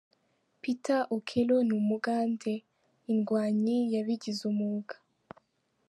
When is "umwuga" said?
4.51-4.95